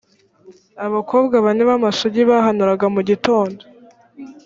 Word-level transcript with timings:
abakobwa 0.85 1.35
bane 1.45 1.61
b’ 1.67 1.71
amasugi 1.77 2.21
bahanuraga 2.29 2.85
mu 2.95 3.01
gitondo. 3.09 3.61